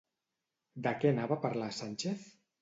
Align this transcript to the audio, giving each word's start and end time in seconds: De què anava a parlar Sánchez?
De 0.87 0.93
què 1.03 1.11
anava 1.13 1.37
a 1.37 1.43
parlar 1.45 1.69
Sánchez? 1.83 2.25